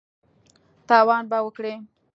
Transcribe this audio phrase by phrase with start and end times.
[0.87, 1.73] تاوان به وکړې!